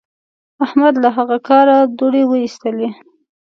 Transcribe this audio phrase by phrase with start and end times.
[0.65, 2.89] احمد له هغه کاره دوړې واېستلې.